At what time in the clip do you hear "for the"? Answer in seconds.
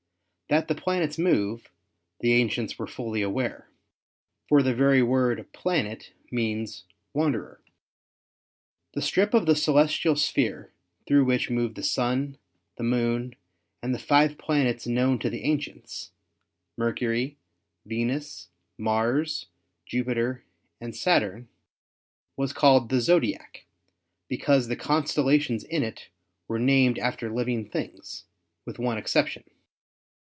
4.49-4.75